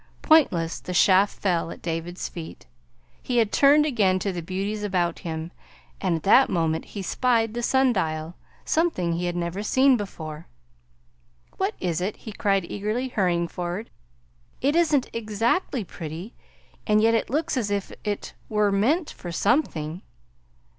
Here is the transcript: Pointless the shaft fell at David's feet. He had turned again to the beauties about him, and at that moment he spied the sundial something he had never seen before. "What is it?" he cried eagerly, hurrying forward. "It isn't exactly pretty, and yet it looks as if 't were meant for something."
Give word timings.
Pointless 0.23 0.79
the 0.79 0.95
shaft 0.95 1.37
fell 1.37 1.69
at 1.69 1.83
David's 1.83 2.27
feet. 2.27 2.65
He 3.21 3.37
had 3.37 3.51
turned 3.51 3.85
again 3.85 4.17
to 4.17 4.31
the 4.31 4.41
beauties 4.41 4.81
about 4.81 5.19
him, 5.19 5.51
and 6.01 6.15
at 6.15 6.23
that 6.23 6.49
moment 6.49 6.85
he 6.85 7.03
spied 7.03 7.53
the 7.53 7.61
sundial 7.61 8.33
something 8.65 9.13
he 9.13 9.25
had 9.25 9.35
never 9.35 9.61
seen 9.61 9.97
before. 9.97 10.47
"What 11.57 11.75
is 11.79 12.01
it?" 12.01 12.15
he 12.15 12.31
cried 12.31 12.65
eagerly, 12.67 13.09
hurrying 13.09 13.47
forward. 13.47 13.91
"It 14.59 14.75
isn't 14.75 15.07
exactly 15.13 15.83
pretty, 15.83 16.33
and 16.87 16.99
yet 16.99 17.13
it 17.13 17.29
looks 17.29 17.55
as 17.55 17.69
if 17.69 17.91
't 18.03 18.33
were 18.49 18.71
meant 18.71 19.11
for 19.11 19.31
something." 19.31 20.01